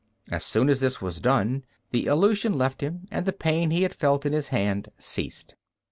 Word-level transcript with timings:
As 0.31 0.43
soon 0.43 0.67
as 0.67 0.79
this 0.79 0.99
was 0.99 1.19
done, 1.19 1.63
the 1.91 2.07
illusion 2.07 2.57
left 2.57 2.81
him 2.81 3.05
and 3.11 3.23
the 3.27 3.31
pain 3.31 3.69
he 3.69 3.83
had 3.83 3.93
felt 3.93 4.25
in 4.25 4.33
his 4.33 4.47
hand 4.47 4.89
ceased. 4.97 5.53